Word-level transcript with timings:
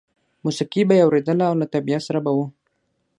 موسیقي 0.43 0.81
به 0.87 0.93
یې 0.97 1.05
اورېدله 1.05 1.45
او 1.49 1.55
له 1.61 1.65
طبیعت 1.73 2.01
سره 2.07 2.19
به 2.25 2.31
و 2.35 2.39